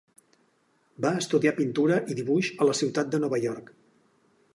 [1.05, 3.71] Va estudiar pintura i dibuix a la ciutat de Nova York.